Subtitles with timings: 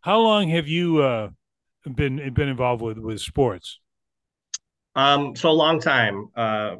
[0.00, 1.28] how long have you uh,
[1.84, 3.80] been been involved with with sports?
[4.94, 6.28] Um, so a long time.
[6.34, 6.76] Uh,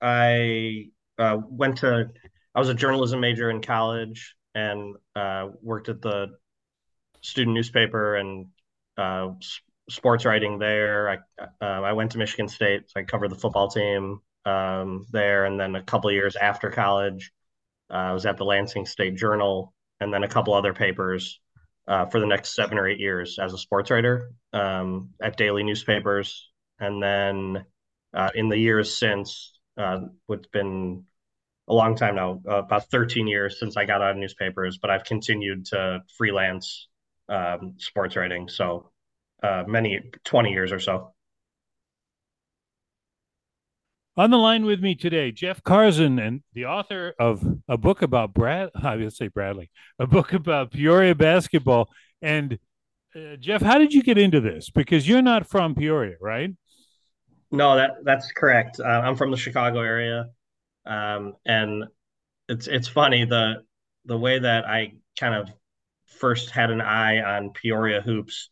[0.00, 0.86] I
[1.18, 2.10] uh, went to,
[2.54, 6.32] I was a journalism major in college and uh, worked at the
[7.20, 8.46] student newspaper and
[8.98, 9.28] uh,
[9.88, 11.08] sports writing there.
[11.08, 15.44] I uh, I went to Michigan State, so I covered the football team um, there,
[15.44, 17.32] and then a couple years after college,
[17.90, 21.40] uh, I was at the Lansing State Journal, and then a couple other papers
[21.88, 25.62] uh, for the next seven or eight years as a sports writer um, at daily
[25.62, 27.64] newspapers, and then
[28.14, 31.04] uh, in the years since, uh, it's been
[31.68, 34.90] a long time now, uh, about 13 years since I got out of newspapers, but
[34.90, 36.88] I've continued to freelance
[37.28, 38.48] um, sports writing.
[38.48, 38.90] So
[39.42, 41.14] uh, many 20 years or so.
[44.14, 48.34] On the line with me today, Jeff Karzen, and the author of a book about
[48.34, 48.68] Brad.
[48.82, 51.88] I would say Bradley, a book about Peoria basketball.
[52.20, 52.58] And
[53.16, 54.68] uh, Jeff, how did you get into this?
[54.68, 56.50] Because you're not from Peoria, right?
[57.50, 58.80] No, that that's correct.
[58.80, 60.26] Uh, I'm from the Chicago area,
[60.84, 61.84] um, and
[62.48, 63.62] it's it's funny the
[64.04, 65.48] the way that I kind of
[66.04, 68.50] first had an eye on Peoria hoops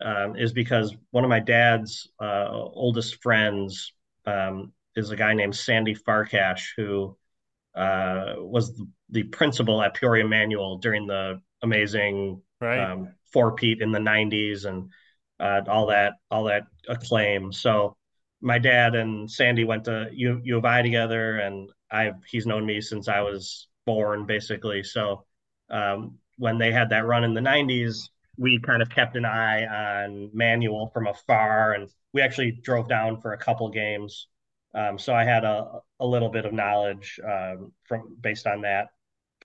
[0.00, 3.92] um, is because one of my dad's uh, oldest friends
[4.26, 7.16] um, is a guy named Sandy Farkash, who
[7.74, 12.92] uh, was the principal at Peoria Manual during the amazing right.
[12.92, 14.90] um, four-peat in the 90s and
[15.38, 17.52] uh, all that all that acclaim.
[17.52, 17.96] So
[18.40, 22.66] my dad and Sandy went to U, U of I together, and I he's known
[22.66, 24.82] me since I was born, basically.
[24.82, 25.24] So
[25.70, 29.66] um, when they had that run in the '90s, we kind of kept an eye
[29.66, 34.28] on Manual from afar, and we actually drove down for a couple games.
[34.74, 38.88] Um, so I had a a little bit of knowledge um, from based on that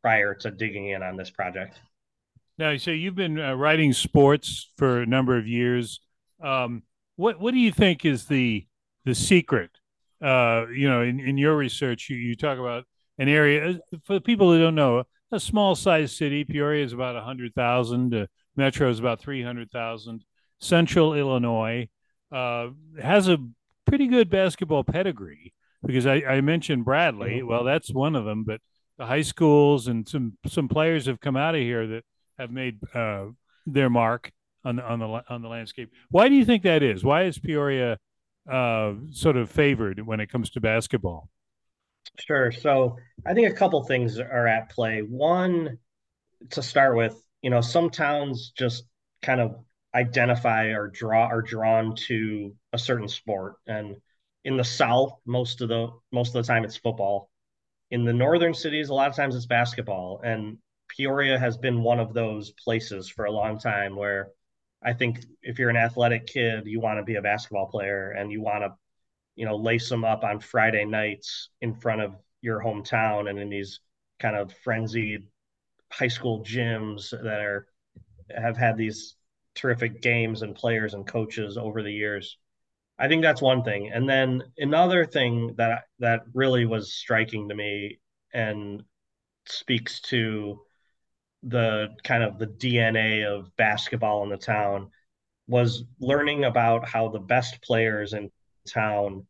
[0.02, 1.80] prior to digging in on this project.
[2.58, 6.00] Now, so you've been uh, writing sports for a number of years.
[6.42, 6.84] Um,
[7.16, 8.68] what what do you think is the
[9.06, 9.72] the secret.
[10.22, 12.86] Uh, you know, in, in your research, you, you talk about
[13.18, 16.44] an area uh, for people who don't know a small sized city.
[16.44, 18.14] Peoria is about hundred thousand.
[18.14, 20.24] Uh, Metro is about three hundred thousand.
[20.60, 21.88] Central Illinois
[22.32, 22.68] uh,
[23.02, 23.38] has a
[23.86, 25.54] pretty good basketball pedigree
[25.86, 27.38] because I, I mentioned Bradley.
[27.38, 27.48] Mm-hmm.
[27.48, 28.62] Well, that's one of them, but
[28.98, 32.04] the high schools and some some players have come out of here that
[32.40, 33.26] have made uh,
[33.66, 34.32] their mark
[34.64, 35.92] on the on the on the landscape.
[36.10, 37.04] Why do you think that is?
[37.04, 37.98] Why is Peoria
[38.50, 41.30] uh, sort of favored when it comes to basketball?
[42.20, 42.52] Sure.
[42.52, 45.00] So I think a couple things are at play.
[45.00, 45.78] One,
[46.52, 48.84] to start with, you know, some towns just
[49.22, 49.56] kind of
[49.94, 53.96] identify or draw are drawn to a certain sport, and
[54.44, 57.32] in the South, most of the most of the time it's football.
[57.92, 62.00] In the northern cities, a lot of times it's basketball, and Peoria has been one
[62.00, 64.30] of those places for a long time where
[64.84, 68.32] I think if you're an athletic kid, you want to be a basketball player and
[68.32, 68.74] you want to,
[69.36, 73.50] you know, lace them up on Friday nights in front of your hometown and in
[73.50, 73.80] these
[74.20, 75.28] kind of frenzied
[75.92, 77.68] high school gyms that are
[78.36, 79.16] have had these
[79.56, 82.38] terrific games and players and coaches over the years.
[82.98, 83.92] I think that's one thing.
[83.94, 88.00] And then another thing that that really was striking to me
[88.34, 88.84] and
[89.48, 90.62] speaks to
[91.44, 94.90] the kind of the DNA of basketball in the town
[95.48, 98.32] was learning about how the best players in
[98.68, 99.26] town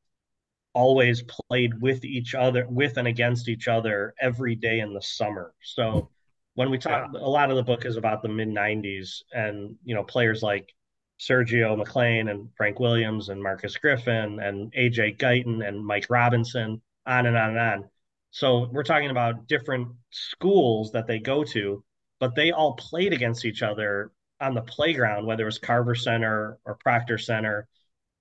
[0.73, 5.53] always played with each other with and against each other every day in the summer
[5.61, 6.09] so
[6.55, 7.19] when we talk yeah.
[7.19, 10.73] a lot of the book is about the mid 90s and you know players like
[11.19, 17.25] sergio McClain and frank williams and marcus griffin and aj guyton and mike robinson on
[17.25, 17.89] and on and on
[18.31, 21.83] so we're talking about different schools that they go to
[22.19, 26.57] but they all played against each other on the playground, whether it was Carver Center
[26.65, 27.67] or Proctor Center,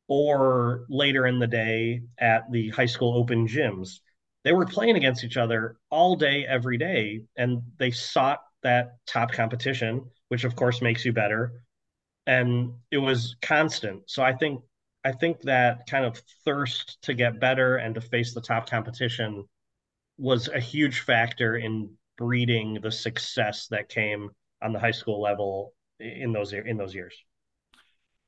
[0.09, 4.01] or later in the day at the high school open gyms.
[4.45, 9.33] They were playing against each other all day, every day, and they sought that top
[9.33, 11.53] competition, which of course makes you better.
[12.27, 14.03] And it was constant.
[14.07, 14.61] So I think
[15.05, 19.45] I think that kind of thirst to get better and to face the top competition
[20.17, 24.31] was a huge factor in breeding the success that came
[24.63, 27.15] on the high school level in those in those years.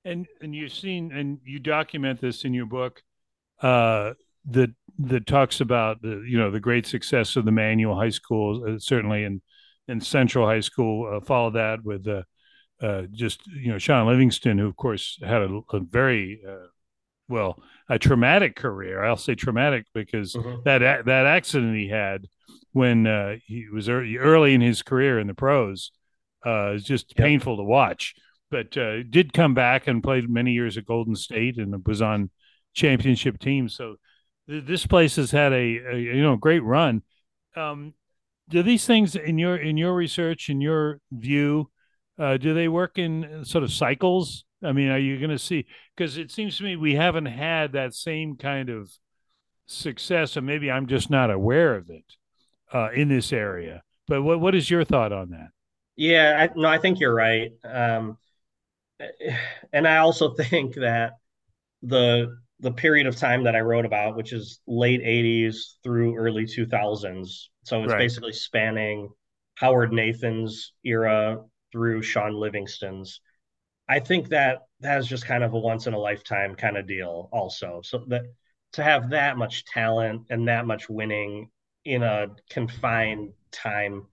[0.05, 3.03] And and you've seen and you document this in your book
[3.63, 4.13] uh,
[4.51, 8.65] that that talks about the you know the great success of the manual high school
[8.69, 9.41] uh, certainly in
[9.89, 11.17] in Central High School.
[11.17, 12.23] Uh, follow that with uh,
[12.81, 16.67] uh, just you know Shaun Livingston, who of course had a, a very uh,
[17.29, 19.03] well a traumatic career.
[19.03, 20.63] I'll say traumatic because mm-hmm.
[20.65, 22.27] that that accident he had
[22.73, 25.93] when uh, he was early, early in his career in the pros
[26.45, 27.25] uh, is just yep.
[27.25, 28.15] painful to watch.
[28.51, 32.31] but uh, did come back and played many years at Golden State and was on
[32.75, 33.75] championship teams.
[33.75, 33.97] So
[34.49, 37.03] th- this place has had a, a, you know great run.
[37.57, 37.95] Um,
[38.49, 41.71] do these things in your in your research in your view
[42.19, 44.45] uh, do they work in sort of cycles?
[44.63, 45.67] I mean, are you going to see?
[45.97, 48.91] Because it seems to me we haven't had that same kind of
[49.67, 52.05] success, and maybe I'm just not aware of it
[52.73, 53.83] uh, in this area.
[54.09, 55.51] But what what is your thought on that?
[55.97, 57.53] Yeah, I, no, I think you're right.
[57.65, 58.19] Um,
[59.73, 61.15] and I also think that
[61.83, 66.47] the the period of time that I wrote about, which is late 80s through early
[66.47, 67.95] 2000s, so it's Right.
[67.95, 69.11] basically spanning
[69.57, 71.39] Howard Nathan's era
[71.77, 73.21] through Shaun Livingston's.
[73.89, 77.29] I think that that's just kind of a once in a lifetime kind of deal,
[77.33, 77.83] also.
[77.85, 78.25] So that
[78.75, 81.51] to have that much talent and that much winning
[81.85, 84.07] in a confined time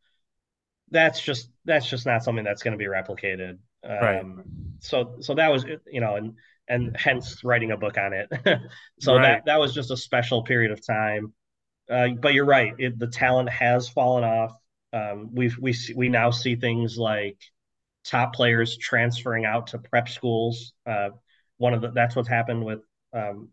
[0.92, 3.58] that's just that's just not something that's going to be replicated.
[4.00, 4.24] Right.
[4.24, 4.46] Um,
[4.80, 6.36] so so that was you know and
[6.68, 8.30] and hence writing a book on it.
[9.00, 9.20] so Right.
[9.20, 11.34] that that was just a special period of time.
[11.90, 14.54] Uh, but you're right, it, the talent has fallen off.
[14.94, 17.38] Um, we we we now see things like
[18.06, 20.74] top players transferring out to prep schools.
[20.86, 21.10] Uh,
[21.58, 22.80] one of the that's what's happened with
[23.14, 23.50] um,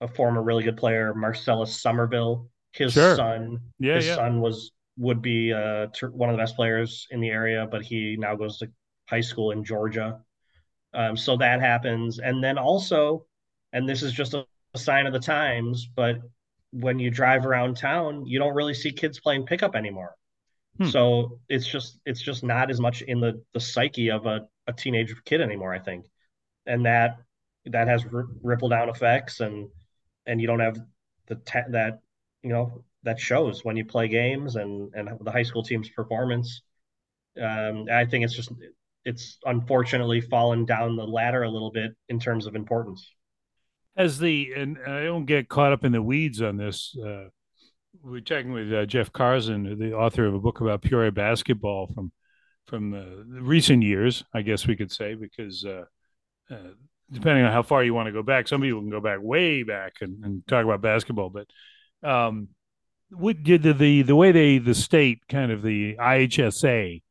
[0.00, 2.48] a former really good player, Marcellus Somerville.
[2.72, 3.16] His Sure.
[3.16, 3.96] son, Yeah.
[3.96, 4.14] his Yeah.
[4.16, 8.16] son was would be uh, one of the best players in the area, but he
[8.18, 8.70] now goes to
[9.08, 10.20] high school in Georgia.
[10.92, 13.26] Um, so that happens, and then also,
[13.72, 14.44] and this is just a,
[14.74, 16.18] a sign of the times, but
[16.72, 20.16] when you drive around town, you don't really see kids playing pickup anymore.
[20.78, 20.86] Hmm.
[20.86, 24.72] So it's just it's just not as much in the the psyche of a, a
[24.72, 26.06] teenage kid anymore, I think,
[26.66, 27.18] and that
[27.66, 29.68] that has r- ripple down effects, and
[30.26, 30.78] and you don't have
[31.26, 32.00] the ta- that
[32.42, 36.62] you know that shows when you play games and and the high school team's performance.
[37.40, 38.52] Um, I think it's just
[39.04, 43.08] it's unfortunately fallen down the ladder a little bit in terms of importance.
[43.96, 46.96] As the and I don't get caught up in the weeds on this.
[46.96, 47.28] Uh,
[48.02, 52.12] we're talking with uh, Jeff Karzen, the author of a book about Peoria basketball from
[52.66, 55.84] from uh, recent years, I guess we could say, because uh,
[56.50, 56.70] uh,
[57.10, 59.64] depending on how far you want to go back, some people can go back way
[59.64, 61.30] back and, and talk about basketball.
[61.30, 61.48] But
[62.08, 62.48] um,
[63.10, 67.02] what did the, the the way they the state kind of the IHSA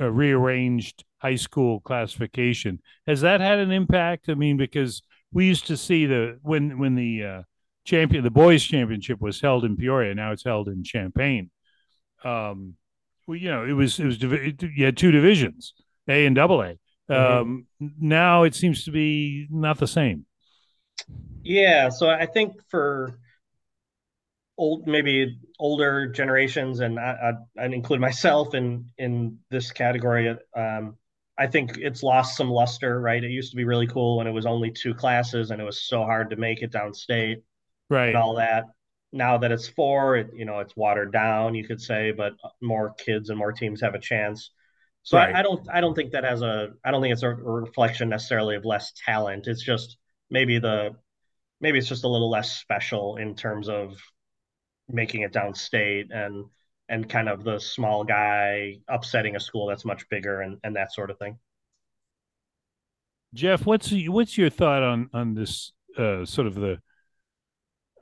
[0.00, 4.28] uh, rearranged high school classification has that had an impact?
[4.28, 7.42] I mean, because we used to see the when when the uh,
[7.84, 11.50] champion the boys championship was held in Peoria, now it's held in Champaign.
[12.24, 12.74] Um,
[13.26, 15.74] well, you know, it was it was you had two divisions,
[16.08, 16.78] A and Double A.
[17.10, 17.12] Mm-hmm.
[17.12, 17.66] Um,
[18.00, 20.26] now it seems to be not the same.
[21.42, 23.18] Yeah, so I think for
[24.56, 30.34] old maybe older generations, and I, I, I include myself in in this category.
[30.56, 30.96] Um,
[31.36, 33.22] I think it's lost some luster, right?
[33.22, 35.82] It used to be really cool when it was only two classes and it was
[35.82, 37.42] so hard to make it downstate
[38.06, 38.64] and Right, all that.
[39.12, 42.94] Now that it's four, it, you know, it's watered down, you could say, but more
[42.94, 44.50] kids and more teams have a chance.
[45.02, 45.40] So I.
[45.40, 48.56] I don't, I don't think that has a, I don't think it's a reflection necessarily
[48.56, 49.46] of less talent.
[49.46, 49.96] It's just
[50.30, 50.96] maybe the,
[51.60, 53.94] maybe it's just a little less special in terms of
[54.88, 56.46] making it downstate and
[56.88, 60.92] and kind of the small guy upsetting a school that's much bigger and and that
[60.92, 61.38] sort of thing.
[63.32, 66.80] Jeff, what's what's your thought on on this uh, sort of the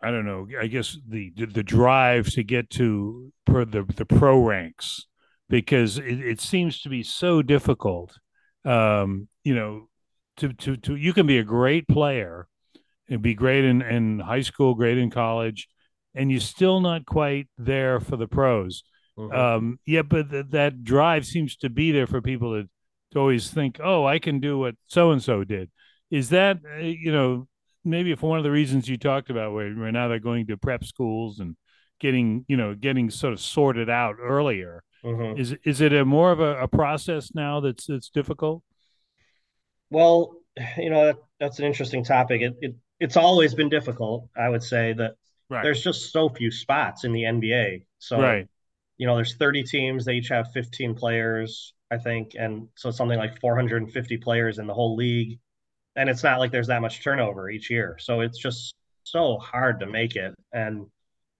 [0.02, 4.42] I don't know, I guess the the drive to get to per the the pro
[4.42, 5.06] ranks
[5.49, 8.18] because it, it seems to be so difficult.
[8.64, 9.88] Um, you know,
[10.38, 12.49] to to to you can be a great player
[13.09, 15.68] and be great in in high school, great in college,
[16.14, 18.82] and you're still not quite there for the pros.
[19.18, 19.38] Mm-hmm.
[19.38, 22.68] Um, yeah, but th- that drive seems to be there for people to
[23.12, 25.71] to always think, oh, I can do what so and so did.
[26.11, 27.47] Is that uh, you know
[27.84, 30.56] maybe for one of the reasons you talked about, where, where now they're going to
[30.56, 31.56] prep schools and
[32.00, 34.82] getting you know getting sort of sorted out earlier.
[35.04, 35.40] Mm-hmm.
[35.40, 38.62] Is is it a more of a, a process now that's that's difficult?
[39.90, 40.36] Well,
[40.76, 42.42] you know that, that's an interesting topic.
[42.42, 44.28] It, it it's always been difficult.
[44.36, 45.14] I would say that
[45.50, 47.84] Right, there's just so few spots in the NBA.
[47.98, 48.46] So right,
[48.96, 50.04] you know, there's 30 teams.
[50.04, 54.74] They each have 15 players, I think, and so something like 450 players in the
[54.74, 55.40] whole league.
[55.96, 57.96] And it's not like there's that much turnover each year.
[58.00, 60.34] So it's just so hard to make it.
[60.52, 60.87] And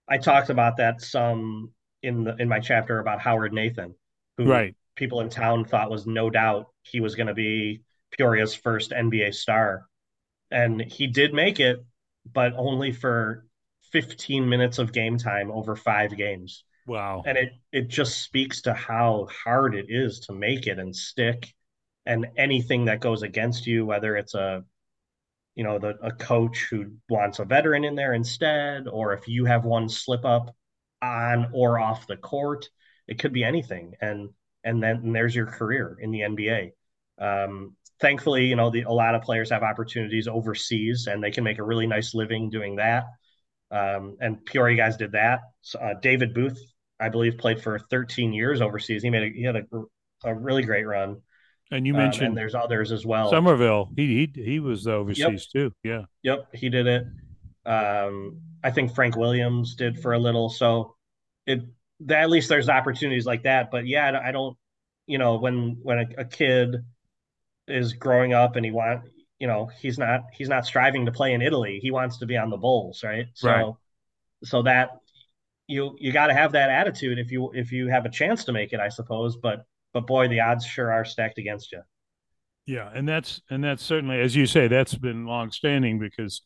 [0.07, 3.95] I talked about that some in the in my chapter about Howard Nathan,
[4.37, 4.75] who right.
[4.95, 7.81] people in town thought was no doubt he was going to be
[8.17, 9.87] Peoria's first NBA star.
[10.51, 11.83] And he did make it,
[12.31, 13.45] but only for
[13.91, 16.63] 15 minutes of game time over five games.
[16.85, 17.23] Wow.
[17.25, 21.53] And it it just speaks to how hard it is to make it and stick
[22.05, 24.63] and anything that goes against you, whether it's a
[25.55, 29.45] you know the a coach who wants a veteran in there instead, or if you
[29.45, 30.55] have one slip up
[31.01, 32.69] on or off the court,
[33.07, 34.29] it could be anything, and
[34.63, 36.71] and then and there's your career in the NBA.
[37.19, 41.43] Um, thankfully, you know the, a lot of players have opportunities overseas, and they can
[41.43, 43.05] make a really nice living doing that.
[43.71, 45.41] Um, and Peoria guys did that.
[45.61, 46.59] So, uh, David Booth,
[46.99, 49.01] I believe, played for 13 years overseas.
[49.01, 49.63] He made a, he had a,
[50.25, 51.21] a really great run.
[51.71, 53.29] And you mentioned um, and there's others as well.
[53.29, 55.39] Somerville, he he he was overseas yep.
[55.53, 55.71] too.
[55.83, 56.01] Yeah.
[56.21, 57.05] Yep, he did it.
[57.65, 60.49] Um, I think Frank Williams did for a little.
[60.49, 60.95] So
[61.47, 61.61] it
[62.09, 63.71] at least there's opportunities like that.
[63.71, 64.57] But yeah, I don't.
[65.07, 66.77] You know, when when a, a kid
[67.67, 69.03] is growing up and he want
[69.39, 71.79] you know he's not he's not striving to play in Italy.
[71.81, 73.25] He wants to be on the Bulls, right?
[73.33, 73.73] So right.
[74.43, 74.91] so that
[75.67, 78.51] you you got to have that attitude if you if you have a chance to
[78.51, 79.35] make it, I suppose.
[79.37, 81.81] But but boy, the odds sure are stacked against you.
[82.65, 86.41] Yeah, and that's and that's certainly, as you say, that's been long-standing because,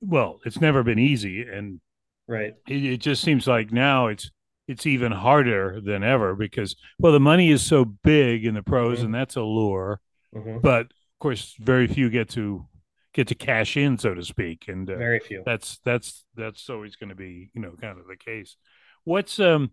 [0.00, 1.80] well, it's never been easy, and
[2.28, 4.30] right, it, it just seems like now it's
[4.68, 8.98] it's even harder than ever because well, the money is so big in the pros,
[8.98, 9.06] mm-hmm.
[9.06, 10.00] and that's a lure,
[10.34, 10.58] mm-hmm.
[10.58, 12.66] but of course, very few get to
[13.14, 15.42] get to cash in, so to speak, and uh, very few.
[15.46, 18.56] That's that's that's always going to be you know kind of the case.
[19.04, 19.70] What's um,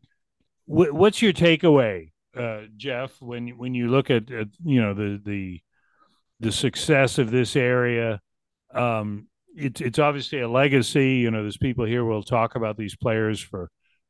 [0.66, 5.22] wh- what's your takeaway uh, Jeff, when when you look at, at, you know the
[5.24, 5.62] the
[6.40, 8.20] the success of this area,
[8.74, 11.16] um, it's it's obviously a legacy.
[11.16, 13.70] You know, there's people here will talk about these players for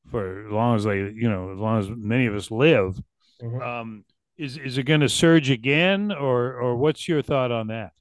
[0.09, 2.99] for as long as they you know as long as many of us live.
[3.41, 3.61] Mm-hmm.
[3.61, 4.05] Um,
[4.37, 7.91] is is it going to surge again, or or what's your thought on that?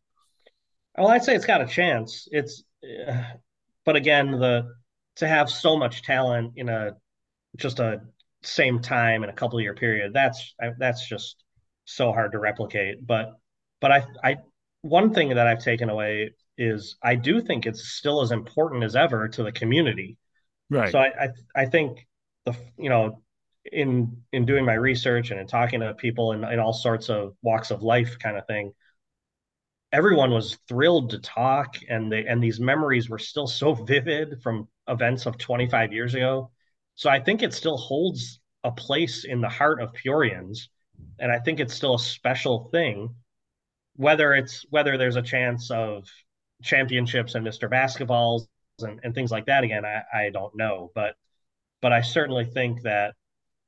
[0.96, 2.28] Well, I'd say it's got a chance.
[2.30, 2.64] It's,
[3.08, 3.22] uh,
[3.84, 4.72] but again, the
[5.16, 6.96] to have so much talent in a
[7.56, 8.02] just a
[8.42, 11.42] same time in a couple year period that's that's just
[11.84, 13.04] so hard to replicate.
[13.06, 13.32] But
[13.80, 14.36] but i i
[14.82, 18.96] one thing that i've taken away is i do think it's still as important as
[18.96, 20.18] ever to the community.
[20.70, 20.92] Right.
[20.92, 22.06] So i i, I think
[22.44, 23.22] the you know
[23.64, 27.34] in in doing my research and in talking to people in, in all sorts of
[27.42, 28.72] walks of life kind of thing
[29.92, 34.66] everyone was thrilled to talk and they and these memories were still so vivid from
[34.88, 36.50] events of 25 years ago
[37.02, 40.68] so I think it still holds a place in the heart of Peorians,
[41.18, 43.12] and I think it's still a special thing.
[43.96, 46.06] Whether it's whether there's a chance of
[46.62, 47.68] championships and Mr.
[47.68, 48.42] Basketballs
[48.82, 51.16] and, and things like that again, I, I don't know, but
[51.80, 53.16] but I certainly think that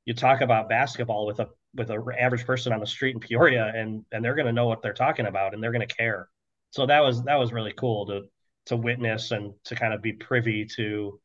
[0.05, 3.69] you talk about basketball with a with an average person on the street in Peoria,
[3.75, 6.29] and and they're going to know what they're talking about, and they're going to care.
[6.69, 8.21] So that was that was really cool to
[8.67, 11.19] to witness and to kind of be privy to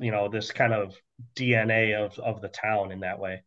[0.00, 0.96] you know this kind of
[1.36, 3.42] DNA of of the town in that way.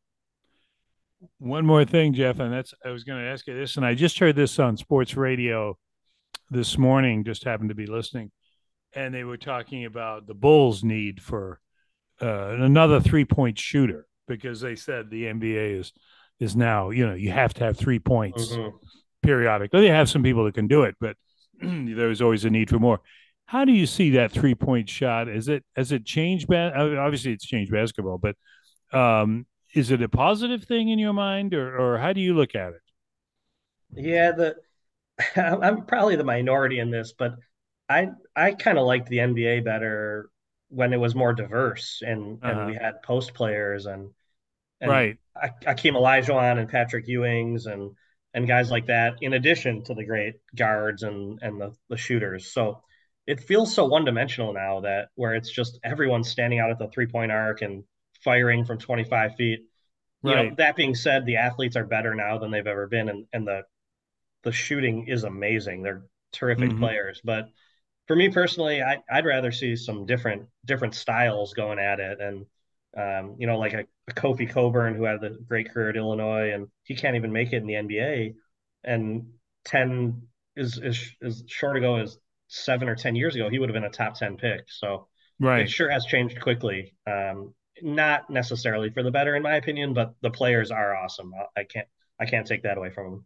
[1.39, 3.95] One more thing, Jeff, and that's I was going to ask you this, and I
[3.95, 5.77] just heard this on sports radio
[6.49, 7.23] this morning.
[7.23, 8.31] Just happened to be listening,
[8.93, 11.59] and they were talking about the Bulls' need for
[12.21, 15.93] uh, another three point shooter because they said the NBA is
[16.39, 18.75] is now you know you have to have three points mm-hmm.
[19.23, 19.81] periodically.
[19.81, 21.15] They have some people that can do it, but
[21.61, 23.01] there's always a need for more.
[23.47, 25.27] How do you see that three point shot?
[25.27, 26.47] Is it has it changed?
[26.47, 28.35] Ba- obviously, it's changed basketball, but
[28.91, 32.55] um, is it a positive thing in your mind, or or how do you look
[32.55, 32.81] at it?
[33.93, 34.55] Yeah, the
[35.35, 37.35] I'm probably the minority in this, but
[37.89, 40.29] I I kind of liked the NBA better
[40.69, 42.59] when it was more diverse and uh-huh.
[42.59, 44.09] and we had post players and,
[44.81, 47.91] and right Akeem Olajuwon and Patrick Ewings and
[48.33, 52.51] and guys like that in addition to the great guards and and the, the shooters.
[52.51, 52.81] So
[53.27, 56.87] it feels so one dimensional now that where it's just everyone standing out at the
[56.87, 57.83] three point arc and
[58.23, 59.61] firing from 25 feet.
[60.21, 60.43] Right.
[60.43, 63.25] You know, that being said, the athletes are better now than they've ever been, and,
[63.33, 63.63] and the
[64.43, 65.83] the shooting is amazing.
[65.83, 66.79] They're terrific mm-hmm.
[66.79, 67.49] players, but
[68.07, 72.45] for me personally, I, would rather see some different different styles going at it, and
[72.97, 76.51] um, you know, like a, a Kofi Cockburn who had a great career at Illinois,
[76.53, 78.35] and he can't even make it in the NBA,
[78.83, 79.27] and
[79.63, 80.23] ten
[80.55, 82.17] is is is short ago as
[82.47, 84.65] seven or ten years ago, he would have been a top ten pick.
[84.67, 85.07] So
[85.39, 86.95] right, it sure has changed quickly.
[87.07, 91.33] Um, not necessarily for the better, in my opinion, but the players are awesome.
[91.57, 91.87] I can't
[92.19, 93.25] I can't take that away from them.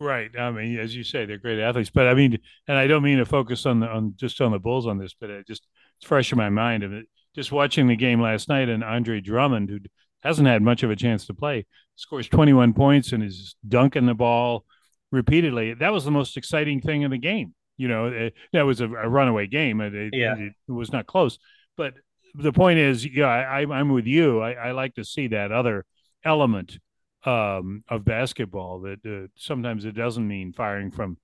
[0.00, 0.30] Right.
[0.38, 1.90] I mean, as you say, they're great athletes.
[1.90, 2.38] But I mean,
[2.68, 5.14] and I don't mean to focus on the on just on the Bulls on this,
[5.18, 5.66] but it just
[5.98, 6.84] it's fresh in my mind.
[6.84, 9.78] And just watching the game last night, and Andre Drummond, who
[10.22, 14.14] hasn't had much of a chance to play, scores 21 points and is dunking the
[14.14, 14.64] ball
[15.10, 15.74] repeatedly.
[15.74, 17.54] That was the most exciting thing in the game.
[17.78, 19.80] You know, it, that was a, a, runaway game.
[19.80, 20.34] It, it, yeah.
[20.36, 21.38] it, was not close.
[21.76, 21.94] But
[22.34, 24.40] the point is, yeah, I, I'm with you.
[24.40, 25.86] I, I like to see that other
[26.24, 26.78] element
[27.24, 31.16] um, of basketball that uh, sometimes it doesn't mean firing from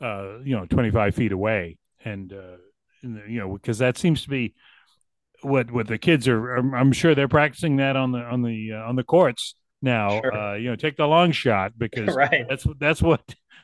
[0.00, 2.56] uh, you know 25 feet away, and, uh,
[3.02, 4.54] and you know because that seems to be
[5.42, 6.56] what what the kids are.
[6.56, 10.20] I'm, I'm sure they're practicing that on the on the uh, on the courts now.
[10.20, 10.34] Sure.
[10.34, 12.46] Uh, you know, take the long shot because Right.
[12.48, 13.22] that's that's what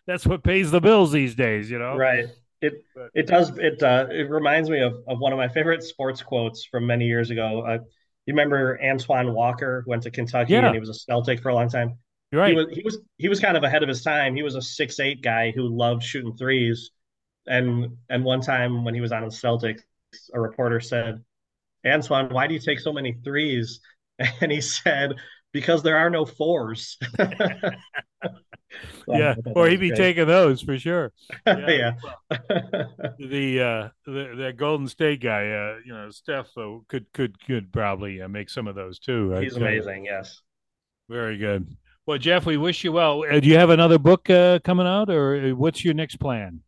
[0.09, 1.71] that's what pays the bills these days.
[1.71, 2.27] You know, Right.
[2.61, 5.85] It but it does it uh it reminds me of, of one of my favorite
[5.85, 7.63] sports quotes from many years ago.
[7.65, 7.79] Uh,
[8.27, 11.69] you remember Antoine Walker went to Kentucky and he was a Celtic for a long
[11.69, 11.99] time.
[12.33, 14.35] you're He was he was he was kind of ahead of his time.
[14.35, 16.91] He was a six eight guy who loved shooting threes.
[17.47, 19.83] And and one time when he was on the Celtics,
[20.35, 21.23] a reporter said,
[21.87, 23.81] Antoine, why do you take so many threes?
[24.41, 25.15] And he said,
[25.53, 26.99] because there are no fours.
[29.07, 29.93] So I Yeah, or he'd be great.
[29.93, 31.13] taking those for sure.
[31.53, 31.69] Yeah.
[31.69, 31.93] Yeah.
[32.03, 32.23] Well,
[33.19, 37.73] the uh the that Golden State guy, uh, you know, Steph uh, could could could
[37.73, 39.31] probably uh, make some of those too.
[39.41, 39.57] He's Right?
[39.57, 40.05] Uh, amazing.
[40.05, 40.41] Yes.
[41.09, 41.77] very good.
[42.07, 43.25] Well, Jeff, we wish you well.
[43.31, 46.63] Uh, do you have another book uh, coming out, or uh, what's your next plan?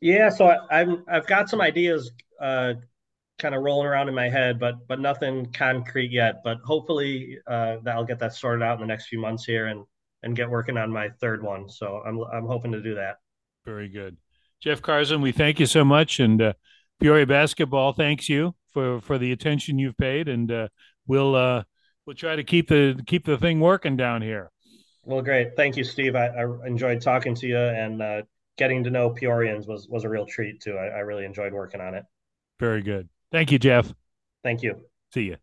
[0.00, 0.28] Yeah.
[0.30, 2.74] So I, I'm I've got some ideas uh,
[3.38, 6.42] kind of rolling around in my head, but but nothing concrete yet.
[6.44, 9.66] But hopefully uh, that I'll get that sorted out in the next few months here
[9.66, 9.84] and
[10.22, 11.68] and get working on my third one.
[11.68, 13.16] So I'm I'm hoping to do that.
[13.64, 14.16] Very good,
[14.60, 15.22] Jeff Karzen.
[15.22, 16.52] We thank you so much, and uh,
[17.00, 20.68] Peoria basketball thanks you for for the attention you've paid, and uh,
[21.06, 21.64] we'll uh,
[22.06, 24.50] we'll try to keep the keep the thing working down here.
[25.04, 25.54] Well, great.
[25.56, 26.16] Thank you, Steve.
[26.16, 28.22] I, I enjoyed talking to you and uh,
[28.58, 30.76] getting to know Peorians was was a real treat too.
[30.76, 32.04] I, I really enjoyed working on it.
[32.58, 33.08] Very good.
[33.30, 33.92] Thank you, Jeff.
[34.42, 34.80] Thank you.
[35.12, 35.36] See you.